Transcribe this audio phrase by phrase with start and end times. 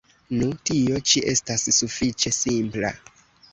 [0.37, 2.93] Nu, tio ĉi estas sufiĉe simpla.